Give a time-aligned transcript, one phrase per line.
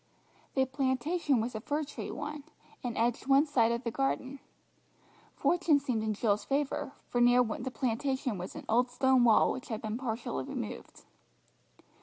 [0.55, 2.43] The plantation was a fir tree one,
[2.83, 4.39] and edged one side of the garden.
[5.35, 9.67] Fortune seemed in Jill's favour, for near the plantation was an old stone wall which
[9.67, 11.03] had been partially removed.